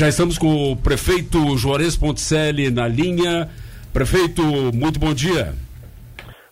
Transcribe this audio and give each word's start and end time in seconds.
Já 0.00 0.08
estamos 0.08 0.38
com 0.38 0.72
o 0.72 0.76
prefeito 0.76 1.58
Juarez 1.58 1.94
Ponticelli 1.94 2.70
na 2.70 2.88
linha. 2.88 3.50
Prefeito, 3.92 4.42
muito 4.72 4.98
bom 4.98 5.12
dia. 5.12 5.54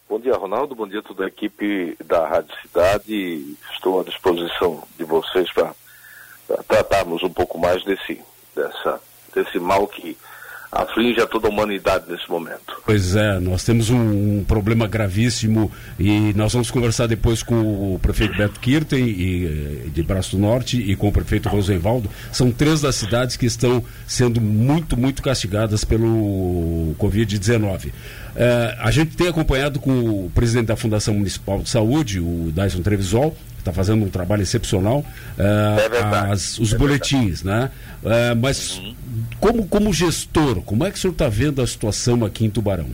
Bom 0.06 0.20
dia, 0.20 0.36
Ronaldo. 0.36 0.74
Bom 0.74 0.86
dia 0.86 0.98
a 0.98 1.02
toda 1.02 1.24
a 1.24 1.28
equipe 1.28 1.96
da 2.04 2.28
Rádio 2.28 2.54
Cidade. 2.60 3.56
Estou 3.72 4.02
à 4.02 4.04
disposição 4.04 4.86
de 4.98 5.04
vocês 5.04 5.50
para 5.50 5.72
tratarmos 6.68 7.22
um 7.22 7.30
pouco 7.30 7.56
mais 7.58 7.82
desse, 7.84 8.20
dessa, 8.54 9.00
desse 9.34 9.58
mal 9.58 9.88
que 9.88 10.14
aflige 10.70 11.20
a 11.20 11.26
toda 11.26 11.48
a 11.48 11.50
humanidade 11.50 12.04
nesse 12.08 12.28
momento. 12.28 12.80
Pois 12.84 13.16
é, 13.16 13.40
nós 13.40 13.64
temos 13.64 13.90
um, 13.90 14.38
um, 14.38 14.44
problema 14.44 14.86
gravíssimo 14.86 15.70
e 15.98 16.32
nós 16.34 16.52
vamos 16.52 16.70
conversar 16.70 17.06
depois 17.06 17.42
com 17.42 17.94
o 17.94 17.98
prefeito 17.98 18.36
Beto 18.36 18.60
Kirten 18.60 19.04
e, 19.04 19.46
eh, 19.46 19.88
de 19.88 20.02
Braço 20.02 20.36
do 20.36 20.42
Norte 20.42 20.76
e 20.78 20.94
com 20.94 21.08
o 21.08 21.12
prefeito 21.12 21.48
Rosenvaldo. 21.48 22.10
São 22.30 22.50
três 22.50 22.80
das 22.82 22.96
cidades 22.96 23.36
que 23.36 23.46
estão 23.46 23.82
sendo 24.06 24.40
muito, 24.40 24.96
muito 24.96 25.22
castigadas 25.22 25.84
pelo 25.84 26.94
Covid-19. 26.98 27.92
É, 28.36 28.76
a 28.78 28.90
gente 28.90 29.16
tem 29.16 29.28
acompanhado 29.28 29.80
com 29.80 29.90
o 29.90 30.30
presidente 30.34 30.66
da 30.66 30.76
Fundação 30.76 31.14
Municipal 31.14 31.60
de 31.60 31.70
Saúde, 31.70 32.20
o 32.20 32.52
Dyson 32.54 32.82
Trevisol, 32.82 33.36
está 33.58 33.72
fazendo 33.72 34.04
um 34.04 34.10
trabalho 34.10 34.42
excepcional, 34.42 35.04
é, 35.38 35.96
é 35.96 36.32
as, 36.32 36.58
os 36.58 36.72
é 36.72 36.78
boletins, 36.78 37.42
verdade. 37.42 37.72
né? 38.02 38.34
mas 38.34 38.78
uhum 38.78 38.94
como, 39.40 39.68
como 39.68 39.92
gestor, 39.92 40.62
como 40.62 40.84
é 40.84 40.90
que 40.90 40.98
o 40.98 41.00
senhor 41.00 41.12
está 41.12 41.28
vendo 41.28 41.62
a 41.62 41.66
situação 41.66 42.24
aqui 42.24 42.44
em 42.44 42.50
Tubarão? 42.50 42.90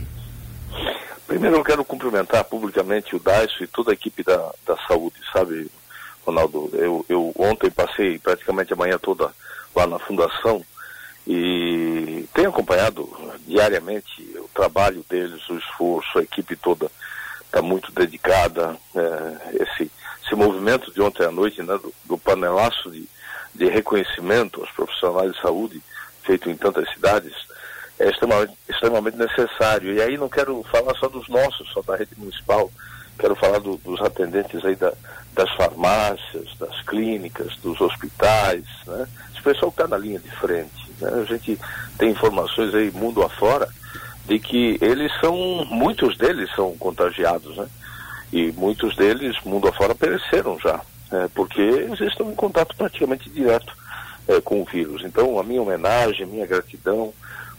Primeiro 1.27 1.55
eu 1.55 1.63
quero 1.63 1.83
cumprimentar 1.83 2.43
publicamente 2.45 3.15
o 3.15 3.19
Daiso 3.19 3.63
e 3.63 3.67
toda 3.67 3.91
a 3.91 3.93
equipe 3.93 4.23
da, 4.23 4.51
da 4.65 4.77
saúde, 4.87 5.15
sabe, 5.33 5.69
Ronaldo? 6.23 6.69
Eu, 6.73 7.05
eu 7.09 7.33
ontem 7.37 7.71
passei 7.71 8.19
praticamente 8.19 8.73
a 8.73 8.75
manhã 8.75 8.99
toda 8.99 9.31
lá 9.75 9.87
na 9.87 9.97
fundação 9.97 10.63
e 11.27 12.27
tenho 12.33 12.49
acompanhado 12.49 13.09
diariamente 13.47 14.21
o 14.37 14.47
trabalho 14.53 15.03
deles, 15.09 15.49
o 15.49 15.57
esforço, 15.57 16.19
a 16.19 16.23
equipe 16.23 16.55
toda 16.55 16.91
está 17.45 17.61
muito 17.61 17.91
dedicada. 17.91 18.77
É, 18.95 19.63
esse, 19.63 19.91
esse 20.35 20.43
movimento 20.43 20.93
de 20.93 21.01
ontem 21.01 21.25
à 21.25 21.31
noite, 21.31 21.63
né, 21.63 21.77
do, 21.77 21.93
do 22.03 22.17
panelaço 22.17 22.91
de, 22.91 23.07
de 23.55 23.69
reconhecimento 23.69 24.59
aos 24.59 24.69
profissionais 24.71 25.31
de 25.31 25.41
saúde, 25.41 25.81
feito 26.23 26.49
em 26.49 26.57
tantas 26.57 26.87
cidades, 26.93 27.33
é 27.97 28.09
extremamente, 28.09 28.53
extremamente 28.67 29.17
necessário. 29.17 29.93
E 29.93 30.01
aí 30.01 30.17
não 30.17 30.27
quero 30.27 30.61
falar 30.63 30.93
só 30.95 31.07
dos 31.07 31.27
nossos, 31.29 31.71
só 31.71 31.81
da 31.81 31.95
rede 31.95 32.11
municipal, 32.17 32.69
quero 33.17 33.35
falar 33.35 33.59
do, 33.59 33.77
dos 33.77 34.01
atendentes 34.01 34.63
aí 34.65 34.75
da, 34.75 34.91
das 35.33 35.49
farmácias, 35.53 36.55
das 36.59 36.81
clínicas, 36.81 37.55
dos 37.57 37.79
hospitais, 37.79 38.65
né? 38.85 39.07
Esse 39.33 39.41
pessoal 39.41 39.69
está 39.69 39.87
na 39.87 39.97
linha 39.97 40.19
de 40.19 40.29
frente. 40.31 40.91
Né? 40.99 41.09
A 41.21 41.23
gente 41.23 41.57
tem 41.97 42.09
informações 42.09 42.73
aí 42.75 42.91
mundo 42.91 43.21
afora 43.23 43.69
de 44.25 44.39
que 44.39 44.77
eles 44.81 45.11
são, 45.21 45.65
muitos 45.69 46.17
deles 46.17 46.53
são 46.55 46.75
contagiados, 46.77 47.55
né? 47.55 47.67
E 48.31 48.51
muitos 48.51 48.95
deles, 48.95 49.35
mundo 49.45 49.67
afora, 49.67 49.95
pereceram 49.95 50.59
já, 50.59 50.81
né? 51.11 51.29
porque 51.33 51.61
eles 51.61 51.99
estão 52.01 52.31
em 52.31 52.35
contato 52.35 52.75
praticamente 52.75 53.29
direto 53.29 53.75
é, 54.27 54.41
com 54.41 54.61
o 54.61 54.65
vírus. 54.65 55.03
Então, 55.03 55.39
a 55.39 55.43
minha 55.43 55.61
homenagem, 55.61 56.23
a 56.23 56.27
minha 56.27 56.45
gratidão, 56.45 57.13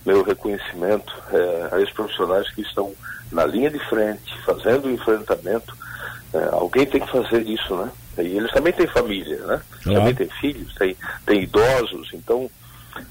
meu 0.05 0.23
reconhecimento 0.23 1.13
é, 1.33 1.69
a 1.73 1.81
esses 1.81 1.95
profissionais 1.95 2.49
que 2.51 2.63
estão 2.63 2.93
na 3.33 3.45
linha 3.45 3.71
de 3.71 3.79
frente, 3.89 4.39
fazendo 4.45 4.87
o 4.87 4.91
enfrentamento. 4.91 5.77
É, 6.33 6.49
alguém 6.53 6.87
tem 6.87 7.01
que 7.01 7.11
fazer 7.11 7.43
isso, 7.43 7.75
né? 7.77 7.91
E 8.19 8.37
eles 8.37 8.51
também 8.53 8.73
têm 8.73 8.87
família, 8.87 9.39
né? 9.47 9.61
Também 9.83 10.15
têm 10.15 10.29
filhos, 10.41 10.75
têm, 10.75 10.97
têm 11.25 11.43
idosos. 11.43 12.11
Então, 12.13 12.51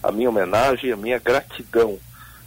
a 0.02 0.12
minha 0.12 0.30
homenagem, 0.30 0.92
a 0.92 0.97
minha 0.97 1.19
gratidão 1.19 1.97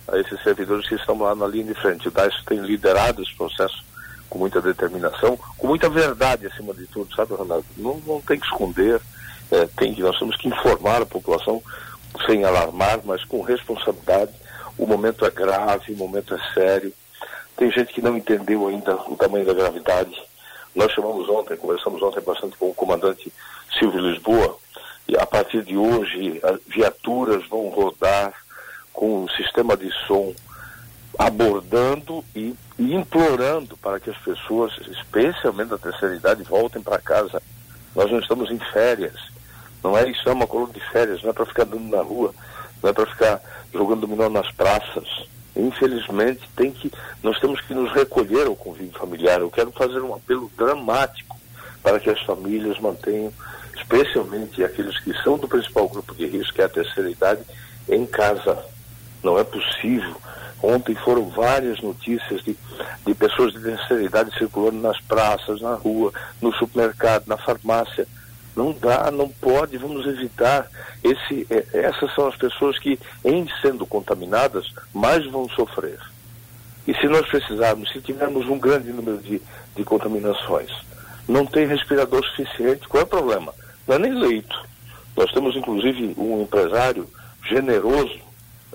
a 0.09 0.19
esses 0.19 0.43
servidores 0.43 0.89
que 0.89 0.95
estão 0.95 1.19
lá 1.19 1.35
na 1.35 1.47
linha 1.47 1.65
de 1.65 1.75
frente. 1.75 2.09
O 2.09 2.11
DAIS 2.11 2.35
tem 2.47 2.59
liderado 2.61 3.23
esse 3.23 3.35
processo 3.35 3.85
com 4.29 4.39
muita 4.39 4.61
determinação, 4.61 5.39
com 5.57 5.67
muita 5.67 5.89
verdade 5.89 6.47
acima 6.47 6.75
de 6.75 6.87
tudo, 6.87 7.15
sabe, 7.15 7.35
Ronaldo? 7.35 7.65
Não, 7.77 8.01
não 8.07 8.21
tem 8.21 8.39
que 8.39 8.47
esconder, 8.47 9.01
é, 9.51 9.67
tem 9.77 9.95
que, 9.95 10.03
nós 10.03 10.19
temos 10.19 10.37
que 10.37 10.49
informar 10.49 11.03
a 11.03 11.07
população 11.07 11.63
sem 12.27 12.45
alarmar, 12.45 13.01
mas 13.05 13.25
com 13.25 13.43
responsabilidade. 13.43 14.33
O 14.77 14.87
momento 14.87 15.25
é 15.25 15.31
grave, 15.31 15.93
o 15.93 15.97
momento 15.97 16.35
é 16.35 16.55
sério. 16.55 16.93
Tem 17.57 17.71
gente 17.71 17.93
que 17.93 18.03
não 18.03 18.17
entendeu 18.17 18.69
ainda 18.69 18.95
o 18.95 19.17
tamanho 19.17 19.45
da 19.45 19.55
gravidade. 19.55 20.15
Nós 20.75 20.93
chamamos 20.93 21.29
ontem, 21.29 21.57
conversamos 21.57 22.01
ontem 22.03 22.21
bastante 22.21 22.57
com 22.57 22.71
o 22.71 22.75
comandante 22.75 23.33
Silvio 23.79 24.01
Lisboa, 24.01 24.57
e 25.09 25.17
a 25.17 25.27
partir 25.27 25.65
de 25.65 25.77
hoje 25.77 26.41
viaturas 26.67 27.47
vão 27.49 27.69
rodar 27.69 28.33
com 28.93 29.25
um 29.25 29.29
sistema 29.31 29.77
de 29.77 29.91
som 30.07 30.35
abordando 31.19 32.25
e, 32.35 32.55
implorando 32.79 33.77
para 33.77 33.99
que 33.99 34.09
as 34.09 34.19
pessoas, 34.19 34.73
especialmente 34.89 35.71
da 35.71 35.79
terceira 35.79 36.15
idade, 36.15 36.45
voltem 36.45 36.81
para 36.81 37.01
casa. 37.01 37.43
Nós 37.95 38.11
não 38.11 38.21
estamos 38.21 38.51
em 38.51 38.59
férias. 38.73 39.17
Não 39.83 39.99
é 39.99 40.09
isso, 40.09 40.29
é 40.29 40.33
uma 40.33 40.47
coluna 40.47 40.73
de 40.73 40.81
férias, 40.91 41.23
não 41.23 41.31
é 41.31 41.33
para 41.33 41.47
ficar 41.47 41.65
andando 41.65 41.89
na 41.89 42.03
rua, 42.03 42.33
não 42.83 42.91
é 42.91 42.93
para 42.93 43.07
ficar 43.07 43.41
jogando 43.73 44.03
dominó 44.03 44.29
nas 44.29 44.51
praças. 44.53 45.07
Infelizmente, 45.57 46.49
tem 46.55 46.71
que, 46.71 46.91
nós 47.23 47.39
temos 47.41 47.61
que 47.61 47.75
nos 47.75 47.93
recolher 47.93 48.47
ao 48.47 48.55
convívio 48.55 48.97
familiar. 48.97 49.41
Eu 49.41 49.51
quero 49.51 49.73
fazer 49.73 50.01
um 50.01 50.15
apelo 50.15 50.51
dramático 50.57 51.37
para 51.83 51.99
que 51.99 52.11
as 52.11 52.21
famílias 52.23 52.79
mantenham, 52.79 53.33
especialmente 53.77 54.63
aqueles 54.63 54.99
que 55.01 55.13
são 55.23 55.37
do 55.37 55.49
principal 55.49 55.89
grupo 55.89 56.15
de 56.15 56.27
risco, 56.27 56.55
que 56.55 56.63
é 56.63 56.65
a 56.65 56.69
terceira 56.69 57.11
idade, 57.11 57.43
em 57.89 58.07
casa. 58.07 58.65
Não 59.23 59.39
é 59.39 59.43
possível. 59.43 60.17
Ontem 60.63 60.95
foram 60.95 61.29
várias 61.29 61.81
notícias 61.81 62.43
de, 62.43 62.57
de 63.07 63.15
pessoas 63.15 63.53
de 63.53 63.61
terceira 63.61 64.03
idade 64.03 64.37
circulando 64.37 64.79
nas 64.79 65.01
praças, 65.01 65.61
na 65.61 65.75
rua, 65.75 66.13
no 66.43 66.53
supermercado, 66.55 67.27
na 67.27 67.37
farmácia 67.37 68.07
não 68.59 68.73
dá, 68.73 69.11
não 69.13 69.29
pode, 69.29 69.79
vamos 69.79 70.05
evitar. 70.05 70.69
Esse, 71.05 71.47
é, 71.49 71.65
essas 71.73 72.13
são 72.13 72.27
as 72.27 72.35
pessoas 72.35 72.77
que, 72.77 72.99
em 73.25 73.49
sendo 73.63 73.87
contaminadas, 73.87 74.67
mais 74.93 75.25
vão 75.27 75.49
sofrer. 75.51 76.01
E 76.85 76.93
se 76.95 77.07
nós 77.07 77.27
precisarmos, 77.29 77.93
se 77.93 78.01
tivermos 78.01 78.49
um 78.49 78.59
grande 78.59 78.93
número 78.93 79.19
de, 79.19 79.41
de 79.77 79.85
contaminações, 79.85 80.71
não 81.29 81.47
tem 81.47 81.69
respirador 81.69 82.25
suficiente, 82.25 82.89
qual 82.89 83.03
é 83.03 83.05
o 83.05 83.09
problema? 83.09 83.55
Não 83.87 83.95
é 83.95 83.99
nem 84.01 84.13
leito. 84.13 84.67
Nós 85.17 85.31
temos, 85.31 85.55
inclusive, 85.55 86.15
um 86.19 86.43
empresário 86.43 87.09
generoso, 87.49 88.19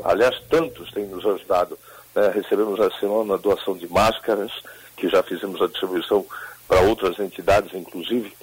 aliás, 0.03 0.39
tantos 0.49 0.91
têm 0.91 1.05
nos 1.05 1.25
ajudado. 1.25 1.77
Né? 2.15 2.29
Recebemos 2.29 2.79
a 2.79 2.91
semana 2.99 3.37
doação 3.37 3.75
de 3.75 3.87
máscaras, 3.87 4.51
que 4.95 5.09
já 5.09 5.21
fizemos 5.23 5.61
a 5.61 5.67
distribuição 5.67 6.25
para 6.67 6.81
outras 6.81 7.19
entidades, 7.19 7.73
inclusive. 7.73 8.35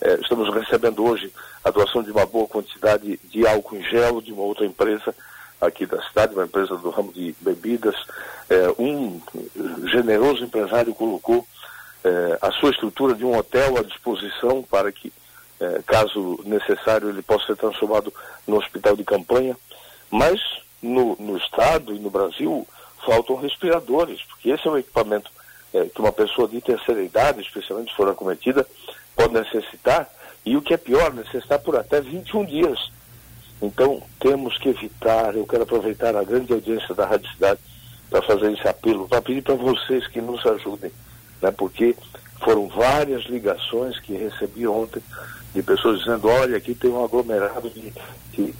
É, 0.00 0.14
estamos 0.14 0.52
recebendo 0.52 1.04
hoje 1.04 1.32
a 1.64 1.70
doação 1.70 2.02
de 2.02 2.10
uma 2.10 2.26
boa 2.26 2.46
quantidade 2.46 3.18
de 3.24 3.46
álcool 3.46 3.76
em 3.76 3.82
gel 3.84 4.20
de 4.20 4.32
uma 4.32 4.42
outra 4.42 4.66
empresa 4.66 5.14
aqui 5.60 5.86
da 5.86 6.02
cidade, 6.02 6.34
uma 6.34 6.44
empresa 6.44 6.76
do 6.76 6.90
ramo 6.90 7.12
de 7.12 7.34
bebidas. 7.40 7.94
É, 8.50 8.68
um 8.78 9.20
generoso 9.86 10.44
empresário 10.44 10.92
colocou 10.92 11.46
é, 12.04 12.38
a 12.42 12.50
sua 12.50 12.70
estrutura 12.70 13.14
de 13.14 13.24
um 13.24 13.36
hotel 13.36 13.78
à 13.78 13.82
disposição 13.82 14.62
para 14.62 14.90
que, 14.90 15.12
é, 15.60 15.80
caso 15.86 16.40
necessário, 16.44 17.08
ele 17.08 17.22
possa 17.22 17.46
ser 17.46 17.56
transformado 17.56 18.12
no 18.46 18.56
hospital 18.56 18.96
de 18.96 19.04
campanha. 19.04 19.56
Mas 20.10 20.40
no, 20.82 21.16
no 21.18 21.36
estado 21.36 21.94
e 21.94 21.98
no 21.98 22.10
Brasil 22.10 22.66
faltam 23.04 23.36
respiradores, 23.36 24.22
porque 24.24 24.50
esse 24.50 24.66
é 24.66 24.70
um 24.70 24.78
equipamento 24.78 25.30
é, 25.72 25.84
que 25.86 26.00
uma 26.00 26.12
pessoa 26.12 26.48
de 26.48 26.60
terceira 26.60 27.02
idade, 27.02 27.40
especialmente 27.40 27.90
se 27.90 27.96
for 27.96 28.08
acometida, 28.08 28.66
pode 29.16 29.34
necessitar, 29.34 30.08
e 30.44 30.56
o 30.56 30.62
que 30.62 30.74
é 30.74 30.76
pior, 30.76 31.12
necessitar 31.12 31.58
por 31.60 31.76
até 31.76 32.00
21 32.00 32.44
dias. 32.44 32.90
Então, 33.60 34.02
temos 34.18 34.58
que 34.58 34.68
evitar, 34.68 35.36
eu 35.36 35.46
quero 35.46 35.62
aproveitar 35.62 36.16
a 36.16 36.24
grande 36.24 36.52
audiência 36.52 36.94
da 36.94 37.06
Rádio 37.06 37.30
Cidade 37.32 37.60
para 38.10 38.20
fazer 38.22 38.52
esse 38.52 38.66
apelo, 38.66 39.08
para 39.08 39.22
pedir 39.22 39.42
para 39.42 39.54
vocês 39.54 40.06
que 40.08 40.20
nos 40.20 40.44
ajudem, 40.44 40.90
né? 41.40 41.50
porque 41.52 41.96
foram 42.42 42.66
várias 42.68 43.24
ligações 43.24 43.98
que 44.00 44.14
recebi 44.14 44.66
ontem 44.66 45.02
de 45.54 45.62
pessoas 45.62 46.00
dizendo, 46.00 46.28
olha, 46.28 46.56
aqui 46.56 46.74
tem 46.74 46.90
um 46.90 47.04
aglomerado 47.04 47.70
de, 47.70 47.92
de 48.32 48.54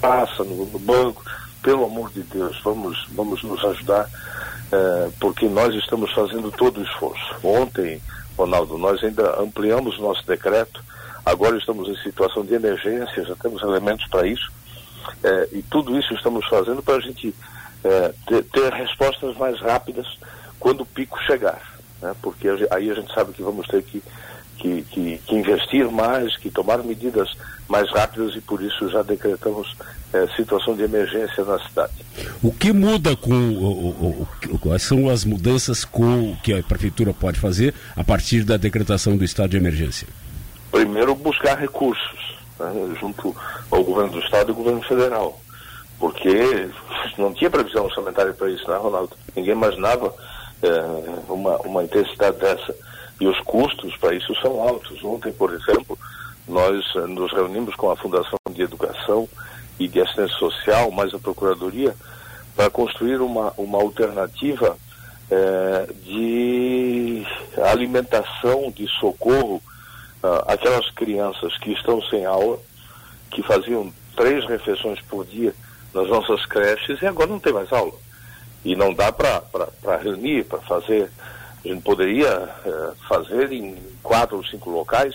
passa 0.00 0.44
no, 0.44 0.66
no, 0.66 0.78
banco, 0.78 1.24
pelo 1.62 1.84
amor 1.84 2.10
de 2.10 2.22
Deus, 2.22 2.60
vamos, 2.62 3.06
vamos 3.10 3.42
nos 3.42 3.64
ajudar, 3.64 4.08
eh, 4.72 5.10
porque 5.20 5.48
nós 5.48 5.74
estamos 5.74 6.12
fazendo 6.12 6.50
todo 6.52 6.80
o 6.80 6.84
esforço. 6.84 7.34
Ontem, 7.42 8.00
Ronaldo, 8.36 8.78
nós 8.78 9.02
ainda 9.02 9.40
ampliamos 9.40 9.98
nosso 9.98 10.24
decreto, 10.26 10.82
agora 11.26 11.56
estamos 11.58 11.88
em 11.88 11.96
situação 12.02 12.44
de 12.44 12.54
emergência, 12.54 13.24
já 13.24 13.34
temos 13.36 13.62
elementos 13.62 14.06
para 14.08 14.26
isso, 14.26 14.50
é, 15.22 15.48
e 15.52 15.62
tudo 15.62 15.98
isso 15.98 16.14
estamos 16.14 16.46
fazendo 16.46 16.82
para 16.82 16.96
a 16.96 17.00
gente 17.00 17.34
é, 17.84 18.14
ter, 18.26 18.44
ter, 18.44 18.72
respostas 18.72 19.36
mais 19.36 19.60
rápidas 19.60 20.06
quando 20.58 20.82
o 20.82 20.86
pico 20.86 21.18
chegar, 21.22 21.60
né? 22.00 22.14
porque 22.22 22.48
aí 22.70 22.90
a 22.90 22.94
gente 22.94 23.12
sabe 23.12 23.32
que 23.32 23.42
vamos 23.42 23.66
ter 23.66 23.82
que, 23.82 24.02
que, 24.58 24.82
que, 24.82 25.18
que, 25.26 25.34
investir 25.34 25.90
mais, 25.90 26.36
que 26.36 26.50
tomar 26.50 26.78
medidas 26.78 27.30
mais 27.68 27.88
rápidas 27.90 28.34
e 28.34 28.40
por 28.40 28.62
isso 28.62 28.88
já 28.90 29.02
decretamos 29.02 29.74
é, 30.12 30.26
situação 30.36 30.74
de 30.74 30.82
emergência 30.82 31.44
na 31.44 31.58
cidade. 31.60 31.92
O 32.42 32.52
que 32.52 32.72
muda 32.72 33.14
com 33.16 33.32
o, 33.32 33.88
o, 33.88 34.28
o, 34.50 34.58
quais 34.58 34.82
são 34.82 35.08
as 35.08 35.24
mudanças 35.24 35.84
com 35.84 36.36
que 36.42 36.52
a 36.52 36.62
prefeitura 36.62 37.14
pode 37.14 37.38
fazer 37.38 37.74
a 37.96 38.02
partir 38.02 38.44
da 38.44 38.56
decretação 38.56 39.16
do 39.16 39.24
estado 39.24 39.50
de 39.50 39.56
emergência? 39.56 40.08
Primeiro 40.70 41.14
buscar 41.14 41.58
recursos 41.58 42.36
né, 42.58 42.96
junto 43.00 43.34
ao 43.70 43.84
governo 43.84 44.12
do 44.12 44.20
estado 44.20 44.48
e 44.48 44.50
ao 44.50 44.56
governo 44.56 44.82
federal, 44.82 45.40
porque 45.98 46.68
não 47.16 47.32
tinha 47.32 47.50
previsão 47.50 47.84
orçamentária 47.84 48.32
para 48.32 48.50
isso, 48.50 48.68
né, 48.68 48.76
Ronaldo? 48.76 49.16
Ninguém 49.36 49.52
imaginava 49.52 50.12
é, 50.62 51.32
uma, 51.32 51.56
uma 51.58 51.84
intensidade 51.84 52.38
dessa 52.38 52.74
e 53.20 53.26
os 53.26 53.38
custos 53.40 53.96
para 53.96 54.14
isso 54.14 54.34
são 54.40 54.60
altos. 54.60 55.02
Ontem, 55.02 55.32
por 55.32 55.52
exemplo, 55.52 55.98
nós 56.46 56.84
eh, 56.96 57.00
nos 57.06 57.32
reunimos 57.32 57.74
com 57.74 57.90
a 57.90 57.96
Fundação 57.96 58.38
de 58.50 58.62
Educação 58.62 59.28
e 59.78 59.88
de 59.88 60.00
Assistência 60.00 60.36
Social, 60.36 60.90
mais 60.90 61.12
a 61.12 61.18
Procuradoria, 61.18 61.94
para 62.54 62.70
construir 62.70 63.20
uma, 63.20 63.52
uma 63.56 63.78
alternativa 63.78 64.76
eh, 65.30 65.88
de 66.04 67.26
alimentação, 67.62 68.70
de 68.70 68.88
socorro 68.88 69.62
uh, 70.22 70.50
àquelas 70.50 70.90
crianças 70.92 71.56
que 71.58 71.72
estão 71.72 72.00
sem 72.02 72.24
aula, 72.24 72.58
que 73.30 73.42
faziam 73.42 73.92
três 74.16 74.44
refeições 74.46 75.00
por 75.02 75.24
dia 75.26 75.54
nas 75.94 76.08
nossas 76.08 76.44
creches 76.46 77.00
e 77.02 77.06
agora 77.06 77.28
não 77.28 77.38
tem 77.38 77.52
mais 77.52 77.72
aula. 77.72 77.92
E 78.64 78.74
não 78.74 78.92
dá 78.92 79.12
para 79.12 79.42
reunir, 80.02 80.44
para 80.44 80.60
fazer 80.60 81.10
gente 81.68 81.82
poderia 81.82 82.48
é, 82.64 82.90
fazer 83.08 83.52
em 83.52 83.76
quatro 84.02 84.36
ou 84.36 84.44
cinco 84.44 84.70
locais, 84.70 85.14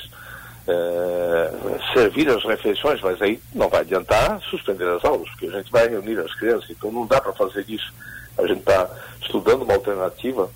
é, 0.68 1.52
servir 1.94 2.30
as 2.30 2.44
refeições, 2.44 3.02
mas 3.02 3.22
aí 3.22 3.40
não 3.54 3.70
vai 3.70 3.82
adiantar 3.82 4.42
suspender 4.50 4.88
as 4.88 5.04
aulas, 5.04 5.28
porque 5.30 5.48
a 5.48 5.52
gente 5.52 5.72
vai 5.72 5.88
reunir 5.88 6.20
as 6.20 6.34
crianças, 6.36 6.70
então 6.70 6.92
não 6.92 7.06
dá 7.06 7.20
para 7.20 7.34
fazer 7.34 7.66
isso. 7.68 7.94
A 8.38 8.48
gente 8.48 8.60
está 8.60 8.90
estudando 9.22 9.64
uma 9.64 9.74
alternativa 9.74 10.50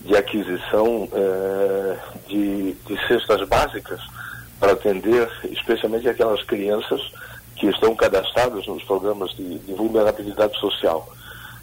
de 0.00 0.16
aquisição 0.16 1.08
é, 1.12 1.96
de, 2.28 2.72
de 2.72 3.06
cestas 3.06 3.46
básicas 3.48 4.00
para 4.58 4.72
atender 4.72 5.28
especialmente 5.44 6.08
aquelas 6.08 6.42
crianças 6.44 7.00
que 7.56 7.66
estão 7.66 7.94
cadastradas 7.94 8.66
nos 8.66 8.82
programas 8.84 9.30
de, 9.30 9.58
de 9.58 9.74
vulnerabilidade 9.74 10.58
social. 10.58 11.08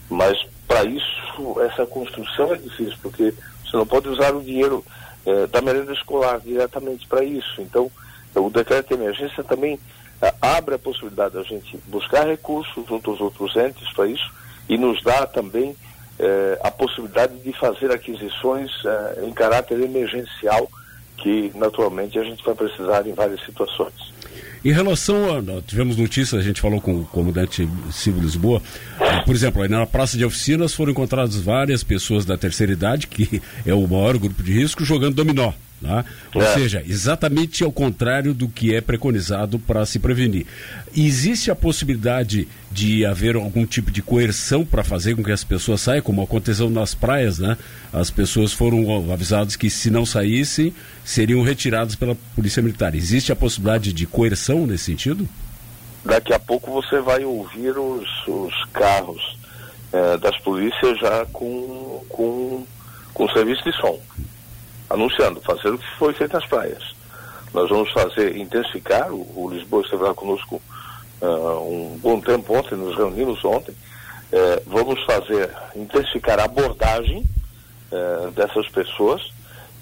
Mas 0.09 0.37
para 0.67 0.83
isso, 0.85 1.59
essa 1.61 1.85
construção 1.85 2.53
é 2.53 2.57
difícil, 2.57 2.97
porque 3.01 3.33
você 3.73 3.77
não 3.77 3.87
pode 3.87 4.07
usar 4.07 4.35
o 4.35 4.43
dinheiro 4.43 4.85
eh, 5.25 5.47
da 5.47 5.59
merenda 5.59 5.91
escolar 5.91 6.39
diretamente 6.39 7.07
para 7.07 7.23
isso. 7.23 7.59
Então, 7.59 7.91
o 8.35 8.49
decreto 8.51 8.89
de 8.89 8.93
emergência 8.93 9.43
também 9.43 9.79
eh, 10.21 10.33
abre 10.39 10.75
a 10.75 10.79
possibilidade 10.79 11.33
da 11.33 11.41
gente 11.41 11.75
buscar 11.87 12.27
recursos 12.27 12.87
junto 12.87 13.09
aos 13.09 13.19
outros 13.19 13.55
entes 13.55 13.91
para 13.93 14.05
isso 14.05 14.31
e 14.69 14.77
nos 14.77 15.01
dá 15.01 15.25
também 15.25 15.75
eh, 16.19 16.59
a 16.63 16.69
possibilidade 16.69 17.35
de 17.39 17.51
fazer 17.53 17.91
aquisições 17.91 18.71
em 19.23 19.33
caráter 19.33 19.81
emergencial 19.81 20.69
que 21.17 21.51
naturalmente 21.55 22.19
a 22.19 22.23
gente 22.23 22.43
vai 22.43 22.53
precisar 22.53 23.07
em 23.07 23.13
várias 23.13 23.43
situações. 23.43 24.12
Em 24.63 24.71
relação 24.71 25.38
a. 25.38 25.62
Tivemos 25.62 25.98
notícias, 25.98 26.39
a 26.39 26.44
gente 26.44 26.62
falou 26.62 26.80
com 26.80 27.01
o 27.01 27.06
comandante 27.06 27.68
Silvio 27.92 28.21
Lisboa. 28.21 28.62
Por 29.25 29.36
exemplo, 29.36 29.68
na 29.68 29.86
praça 29.86 30.18
de 30.18 30.24
oficinas 30.24 30.74
foram 30.74 30.92
encontradas 30.92 31.36
várias 31.36 31.83
pessoas 31.83 32.25
da 32.25 32.38
terceira 32.38 32.71
idade, 32.71 33.07
que 33.07 33.42
é 33.65 33.74
o 33.74 33.86
maior 33.88 34.18
grupo 34.18 34.42
de 34.42 34.54
risco, 34.54 34.86
jogando 34.86 35.15
dominó. 35.15 35.51
Né? 35.83 36.06
Ou 36.33 36.41
é. 36.41 36.53
seja, 36.53 36.81
exatamente 36.88 37.62
ao 37.62 37.71
contrário 37.71 38.33
do 38.33 38.47
que 38.47 38.74
é 38.74 38.80
preconizado 38.80 39.59
para 39.59 39.85
se 39.85 40.00
prevenir. 40.00 40.45
Existe 40.95 41.51
a 41.51 41.56
possibilidade 41.56 42.47
de 42.71 43.06
haver 43.06 43.35
algum 43.35 43.65
tipo 43.65 43.91
de 43.91 44.01
coerção 44.01 44.65
para 44.65 44.81
fazer 44.81 45.13
com 45.13 45.21
que 45.21 45.31
as 45.31 45.44
pessoas 45.44 45.81
saiam, 45.81 46.01
como 46.01 46.24
aconteceu 46.24 46.69
nas 46.69 46.95
praias, 46.95 47.38
né? 47.38 47.57
As 47.91 48.09
pessoas 48.09 48.53
foram 48.53 49.12
avisadas 49.12 49.57
que 49.57 49.69
se 49.69 49.89
não 49.89 50.06
saíssem, 50.06 50.74
seriam 51.03 51.44
retiradas 51.44 51.97
pela 51.97 52.15
Polícia 52.33 52.63
Militar. 52.63 52.95
Existe 52.95 53.33
a 53.33 53.35
possibilidade 53.35 53.91
de 53.91 54.07
coerção 54.07 54.65
nesse 54.65 54.85
sentido? 54.85 55.27
Daqui 56.06 56.33
a 56.33 56.39
pouco 56.39 56.71
você 56.71 57.01
vai 57.01 57.25
ouvir 57.25 57.77
os, 57.77 58.07
os 58.25 58.65
carros 58.71 59.38
é, 59.91 60.18
das 60.18 60.38
polícias 60.39 60.97
já 60.97 61.25
com, 61.33 62.06
com, 62.07 62.65
com 63.13 63.30
serviço 63.33 63.65
de 63.65 63.75
som 63.75 64.00
anunciando, 64.94 65.42
fazer 65.42 65.69
o 65.69 65.78
que 65.78 65.98
foi 65.98 66.13
feito 66.13 66.34
nas 66.34 66.45
praias. 66.45 66.84
Nós 67.54 67.69
vamos 67.69 67.92
fazer, 67.92 68.38
intensificar, 68.38 69.12
o, 69.12 69.22
o 69.36 69.50
Lisboa 69.50 69.84
esteve 69.84 70.04
lá 70.04 70.13
conosco 70.13 70.62
uh, 71.22 71.60
um 71.68 71.98
bom 71.98 72.19
tempo 72.22 72.56
ontem, 72.56 72.75
nos 72.75 72.95
reunimos 72.95 73.44
ontem, 73.44 73.72
uh, 73.72 74.63
vamos 74.68 75.04
fazer, 75.04 75.50
intensificar 75.75 76.40
a 76.40 76.45
abordagem 76.45 77.25
uh, 77.92 78.31
dessas 78.31 78.68
pessoas 78.69 79.22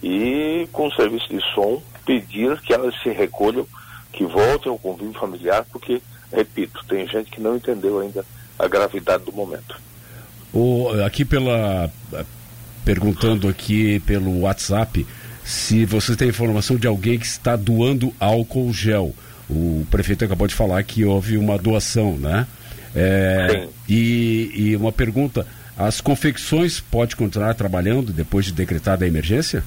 e 0.01 0.67
com 0.71 0.87
o 0.87 0.93
serviço 0.93 1.27
de 1.29 1.41
som 1.53 1.81
pedir 2.05 2.59
que 2.61 2.73
elas 2.73 2.95
se 3.01 3.09
recolham, 3.09 3.67
que 4.11 4.25
voltem 4.25 4.71
ao 4.71 4.79
convívio 4.79 5.19
familiar, 5.19 5.65
porque, 5.71 6.01
repito, 6.31 6.83
tem 6.87 7.07
gente 7.07 7.29
que 7.29 7.41
não 7.41 7.55
entendeu 7.55 7.99
ainda 7.99 8.25
a 8.57 8.67
gravidade 8.67 9.25
do 9.25 9.31
momento. 9.31 9.79
O, 10.53 10.89
aqui 11.05 11.23
pela 11.23 11.89
perguntando 12.83 13.47
aqui 13.47 13.99
pelo 14.01 14.41
WhatsApp 14.41 15.05
se 15.43 15.85
você 15.85 16.15
tem 16.15 16.29
informação 16.29 16.77
de 16.77 16.87
alguém 16.87 17.17
que 17.17 17.25
está 17.25 17.55
doando 17.55 18.13
álcool 18.19 18.71
gel. 18.73 19.13
O 19.49 19.85
prefeito 19.89 20.23
acabou 20.23 20.47
de 20.47 20.55
falar 20.55 20.81
que 20.83 21.03
houve 21.03 21.37
uma 21.37 21.57
doação, 21.57 22.17
né? 22.17 22.47
É, 22.95 23.67
e, 23.87 24.51
e, 24.55 24.75
uma 24.75 24.91
pergunta: 24.91 25.45
as 25.77 25.99
confecções 25.99 26.79
pode 26.79 27.15
continuar 27.15 27.53
trabalhando 27.55 28.13
depois 28.13 28.45
de 28.45 28.53
decretada 28.53 29.03
a 29.03 29.07
emergência? 29.07 29.63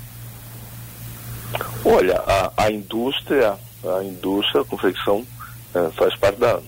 Olha, 1.84 2.16
a, 2.26 2.64
a 2.64 2.70
indústria, 2.70 3.54
a 3.84 4.04
indústria, 4.04 4.62
a 4.62 4.64
confecção 4.64 5.24
é, 5.74 5.90
faz 5.90 6.16
parte 6.16 6.40
da 6.40 6.58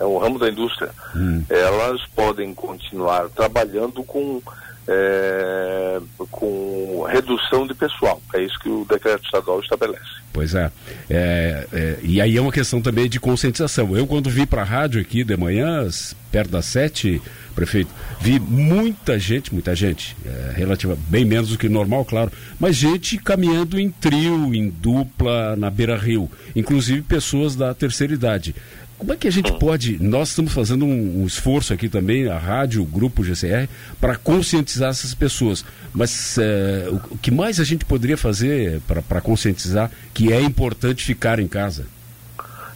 é 0.00 0.04
um 0.04 0.18
ramo 0.18 0.38
da 0.38 0.48
indústria. 0.48 0.90
Hum. 1.14 1.44
Elas 1.48 2.00
podem 2.14 2.52
continuar 2.54 3.28
trabalhando 3.28 4.02
com 4.02 4.42
é, 4.88 6.00
com 6.30 7.06
redução 7.08 7.66
de 7.66 7.74
pessoal. 7.74 8.20
É 8.34 8.42
isso 8.42 8.58
que 8.58 8.70
o 8.70 8.86
decreto 8.88 9.24
estadual 9.24 9.60
estabelece. 9.60 10.18
Pois 10.32 10.54
é. 10.54 10.70
é, 11.10 11.66
é 11.72 11.98
e 12.02 12.20
aí 12.20 12.36
é 12.36 12.40
uma 12.40 12.52
questão 12.52 12.80
também 12.80 13.08
de 13.08 13.20
conscientização. 13.20 13.96
Eu, 13.96 14.06
quando 14.06 14.30
vi 14.30 14.46
para 14.46 14.62
a 14.62 14.64
rádio 14.64 15.00
aqui 15.00 15.22
de 15.24 15.36
manhã, 15.36 15.86
perto 16.32 16.50
das 16.50 16.64
sete, 16.64 17.20
prefeito, 17.54 17.90
vi 18.20 18.38
muita 18.38 19.18
gente, 19.18 19.52
muita 19.52 19.74
gente, 19.74 20.16
é, 20.24 20.52
relativa, 20.56 20.96
bem 21.08 21.24
menos 21.24 21.50
do 21.50 21.58
que 21.58 21.68
normal, 21.68 22.04
claro, 22.04 22.32
mas 22.58 22.76
gente 22.76 23.18
caminhando 23.18 23.78
em 23.78 23.90
trio, 23.90 24.54
em 24.54 24.70
dupla, 24.70 25.56
na 25.56 25.68
beira-rio, 25.70 26.30
inclusive 26.54 27.02
pessoas 27.02 27.56
da 27.56 27.74
terceira 27.74 28.14
idade. 28.14 28.54
Como 28.98 29.12
é 29.12 29.16
que 29.16 29.28
a 29.28 29.30
gente 29.30 29.52
pode, 29.58 30.02
nós 30.02 30.30
estamos 30.30 30.52
fazendo 30.52 30.84
um, 30.84 31.22
um 31.22 31.26
esforço 31.26 31.72
aqui 31.72 31.88
também, 31.88 32.28
a 32.28 32.36
rádio, 32.36 32.82
o 32.82 32.86
grupo 32.86 33.22
GCR, 33.22 33.68
para 34.00 34.16
conscientizar 34.16 34.90
essas 34.90 35.14
pessoas. 35.14 35.64
Mas 35.94 36.36
é, 36.36 36.88
o, 36.90 37.14
o, 37.14 37.18
que 37.18 37.30
mais 37.30 37.60
a 37.60 37.64
gente 37.64 37.84
poderia 37.84 38.16
fazer 38.16 38.80
para 39.08 39.20
conscientizar 39.20 39.88
que 40.12 40.32
é 40.32 40.40
importante 40.40 41.04
ficar 41.04 41.38
em 41.38 41.46
casa? 41.46 41.86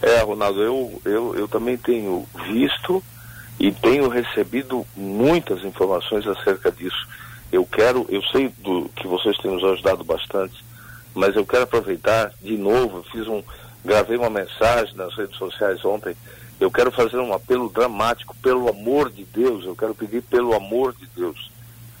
É, 0.01 0.21
Ronaldo, 0.21 0.61
eu, 0.61 1.01
eu, 1.03 1.35
eu 1.35 1.47
também 1.47 1.75
tenho 1.75 2.25
visto 2.49 3.03
e 3.59 3.71
tenho 3.71 4.07
recebido 4.07 4.85
muitas 4.95 5.63
informações 5.65 6.25
acerca 6.25 6.71
disso. 6.71 7.07
Eu 7.51 7.65
quero, 7.65 8.05
eu 8.09 8.23
sei 8.23 8.49
do, 8.59 8.89
que 8.95 9.07
vocês 9.07 9.37
têm 9.39 9.51
nos 9.51 9.63
ajudado 9.63 10.05
bastante, 10.05 10.63
mas 11.13 11.35
eu 11.35 11.45
quero 11.45 11.63
aproveitar 11.63 12.31
de 12.41 12.57
novo, 12.57 12.97
eu 12.97 13.03
fiz 13.11 13.27
um 13.27 13.43
gravei 13.83 14.17
uma 14.17 14.29
mensagem 14.29 14.95
nas 14.95 15.15
redes 15.15 15.37
sociais 15.37 15.83
ontem. 15.83 16.15
Eu 16.59 16.71
quero 16.71 16.91
fazer 16.91 17.17
um 17.17 17.33
apelo 17.33 17.69
dramático, 17.69 18.35
pelo 18.41 18.69
amor 18.69 19.11
de 19.11 19.25
Deus, 19.25 19.65
eu 19.65 19.75
quero 19.75 19.93
pedir 19.93 20.21
pelo 20.21 20.53
amor 20.53 20.93
de 20.93 21.07
Deus 21.15 21.51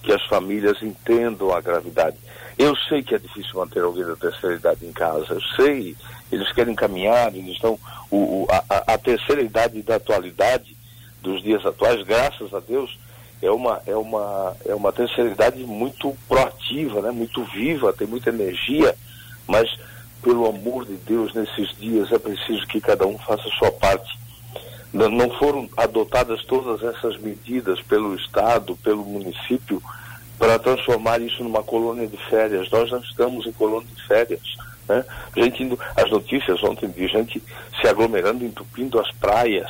que 0.01 0.11
as 0.11 0.23
famílias 0.27 0.81
entendam 0.81 1.53
a 1.53 1.61
gravidade. 1.61 2.17
Eu 2.57 2.75
sei 2.75 3.01
que 3.01 3.15
é 3.15 3.17
difícil 3.17 3.55
manter 3.55 3.81
alguém 3.81 4.05
da 4.05 4.15
terceira 4.15 4.55
idade 4.55 4.85
em 4.85 4.91
casa, 4.91 5.33
eu 5.33 5.41
sei, 5.55 5.95
eles 6.31 6.51
querem 6.51 6.75
caminhar, 6.75 7.33
eles 7.35 7.55
estão. 7.55 7.79
O, 8.11 8.17
o, 8.17 8.47
a, 8.49 8.93
a 8.93 8.97
terceira 8.97 9.41
idade 9.41 9.81
da 9.81 9.95
atualidade, 9.95 10.75
dos 11.21 11.41
dias 11.41 11.65
atuais, 11.65 12.03
graças 12.03 12.53
a 12.53 12.59
Deus, 12.59 12.97
é 13.41 13.49
uma, 13.49 13.81
é 13.85 13.95
uma, 13.95 14.55
é 14.65 14.75
uma 14.75 14.91
terceira 14.91 15.31
idade 15.31 15.63
muito 15.63 16.15
proativa, 16.27 17.01
né? 17.01 17.11
muito 17.11 17.43
viva, 17.45 17.93
tem 17.93 18.07
muita 18.07 18.29
energia, 18.29 18.95
mas 19.47 19.69
pelo 20.23 20.47
amor 20.47 20.85
de 20.85 20.95
Deus, 20.95 21.33
nesses 21.33 21.75
dias 21.77 22.11
é 22.11 22.17
preciso 22.17 22.65
que 22.67 22.79
cada 22.79 23.05
um 23.05 23.17
faça 23.17 23.47
a 23.47 23.51
sua 23.51 23.71
parte. 23.71 24.17
Não 24.91 25.29
foram 25.37 25.67
adotadas 25.75 26.43
todas 26.45 26.81
essas 26.83 27.19
medidas 27.19 27.81
pelo 27.81 28.15
Estado, 28.15 28.75
pelo 28.77 29.03
município, 29.03 29.81
para 30.37 30.57
transformar 30.57 31.21
isso 31.21 31.43
numa 31.43 31.63
colônia 31.63 32.07
de 32.07 32.17
férias. 32.29 32.69
Nós 32.71 32.89
não 32.91 32.99
estamos 32.99 33.45
em 33.45 33.51
colônia 33.51 33.87
de 33.93 34.07
férias. 34.07 34.41
Né? 34.87 35.03
Gente 35.35 35.63
indo, 35.63 35.79
as 35.95 36.09
notícias 36.09 36.63
ontem 36.63 36.89
de 36.89 37.07
gente 37.07 37.41
se 37.81 37.87
aglomerando, 37.87 38.45
entupindo 38.45 38.99
as 38.99 39.11
praias. 39.13 39.69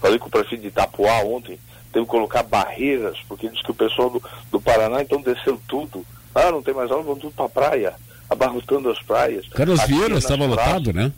Falei 0.00 0.18
com 0.18 0.26
o 0.26 0.30
prefeito 0.30 0.62
de 0.62 0.68
Itapuá 0.68 1.20
ontem, 1.20 1.58
teve 1.92 2.04
que 2.04 2.10
colocar 2.10 2.42
barreiras, 2.42 3.18
porque 3.28 3.48
diz 3.48 3.62
que 3.62 3.70
o 3.70 3.74
pessoal 3.74 4.10
do, 4.10 4.22
do 4.50 4.60
Paraná 4.60 5.00
então 5.00 5.20
desceu 5.20 5.58
tudo. 5.68 6.04
Ah, 6.34 6.50
não 6.50 6.62
tem 6.62 6.74
mais 6.74 6.90
aula, 6.90 7.04
vão 7.04 7.16
tudo 7.16 7.32
para 7.32 7.46
a 7.46 7.48
praia, 7.48 7.94
abarrotando 8.28 8.90
as 8.90 9.00
praias. 9.02 9.46
Carlos 9.48 9.82
Vieira 9.84 10.18
estava 10.18 10.46
lotado, 10.46 10.92
né? 10.92 11.12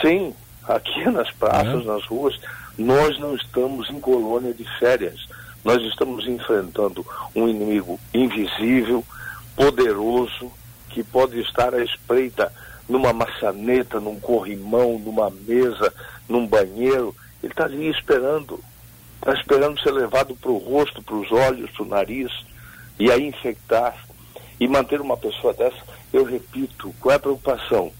Sim, 0.00 0.34
aqui 0.68 1.04
nas 1.10 1.30
praças, 1.32 1.82
é. 1.82 1.86
nas 1.86 2.04
ruas, 2.06 2.38
nós 2.76 3.18
não 3.18 3.34
estamos 3.34 3.88
em 3.90 4.00
colônia 4.00 4.52
de 4.52 4.64
férias. 4.78 5.26
Nós 5.64 5.82
estamos 5.82 6.26
enfrentando 6.26 7.06
um 7.34 7.48
inimigo 7.48 7.98
invisível, 8.12 9.02
poderoso, 9.56 10.52
que 10.90 11.02
pode 11.02 11.40
estar 11.40 11.74
à 11.74 11.82
espreita 11.82 12.52
numa 12.88 13.12
maçaneta, 13.12 13.98
num 13.98 14.20
corrimão, 14.20 14.98
numa 14.98 15.30
mesa, 15.30 15.92
num 16.28 16.46
banheiro. 16.46 17.14
Ele 17.42 17.52
está 17.52 17.64
ali 17.64 17.88
esperando. 17.88 18.62
Está 19.16 19.32
esperando 19.32 19.80
ser 19.80 19.92
levado 19.92 20.36
para 20.36 20.50
o 20.50 20.58
rosto, 20.58 21.02
para 21.02 21.16
os 21.16 21.32
olhos, 21.32 21.70
para 21.70 21.82
o 21.82 21.88
nariz, 21.88 22.30
e 22.98 23.10
aí 23.10 23.26
infectar. 23.26 23.96
E 24.60 24.68
manter 24.68 25.00
uma 25.00 25.16
pessoa 25.16 25.52
dessa, 25.52 25.76
eu 26.14 26.24
repito, 26.24 26.94
qual 27.00 27.12
é 27.12 27.16
a 27.16 27.20
preocupação? 27.20 27.90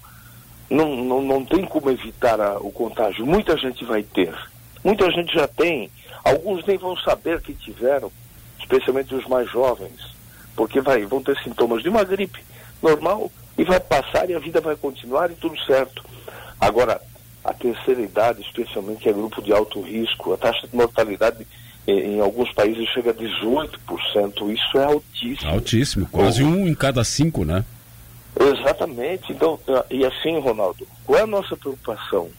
Não, 0.69 0.95
não, 1.03 1.21
não 1.21 1.43
tem 1.43 1.65
como 1.65 1.91
evitar 1.91 2.39
a, 2.39 2.57
o 2.57 2.71
contágio. 2.71 3.25
Muita 3.25 3.57
gente 3.57 3.83
vai 3.83 4.03
ter. 4.03 4.33
Muita 4.81 5.11
gente 5.11 5.33
já 5.33 5.45
tem. 5.47 5.91
Alguns 6.23 6.65
nem 6.65 6.77
vão 6.77 6.95
saber 6.95 7.41
que 7.41 7.53
tiveram, 7.53 8.09
especialmente 8.57 9.13
os 9.13 9.27
mais 9.27 9.51
jovens, 9.51 9.99
porque 10.55 10.79
vai, 10.79 11.05
vão 11.05 11.21
ter 11.21 11.37
sintomas 11.43 11.83
de 11.83 11.89
uma 11.89 12.05
gripe 12.05 12.41
normal 12.81 13.29
e 13.57 13.65
vai 13.65 13.81
passar 13.81 14.29
e 14.29 14.33
a 14.33 14.39
vida 14.39 14.61
vai 14.61 14.77
continuar 14.77 15.29
e 15.29 15.35
tudo 15.35 15.59
certo. 15.65 16.01
Agora, 16.59 17.01
a 17.43 17.53
terceira 17.53 18.01
idade, 18.01 18.41
especialmente, 18.41 19.09
é 19.09 19.13
grupo 19.13 19.41
de 19.41 19.51
alto 19.51 19.81
risco. 19.81 20.33
A 20.33 20.37
taxa 20.37 20.67
de 20.67 20.75
mortalidade 20.75 21.45
em, 21.85 22.19
alguns 22.21 22.51
países 22.53 22.87
chega 22.89 23.11
a 23.11 23.13
18%. 23.13 24.53
Isso 24.53 24.77
é 24.79 24.85
altíssimo. 24.85 25.51
Altíssimo, 25.51 26.07
quase 26.07 26.43
um 26.43 26.65
em 26.65 26.73
cada 26.73 27.03
cinco, 27.03 27.43
né? 27.43 27.65
Exatamente. 28.39 29.31
Então, 29.31 29.59
e 29.89 30.05
assim, 30.05 30.39
Ronaldo, 30.39 30.87
qual 31.05 31.19
é 31.19 31.23
a 31.23 31.27
nossa 31.27 31.55
preocupação? 31.55 32.29